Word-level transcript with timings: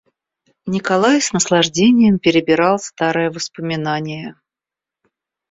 Николай 0.65 1.21
с 1.21 1.31
наслаждением 1.31 2.17
перебирал 2.17 2.79
старые 2.79 3.29
воспоминания. 3.29 4.33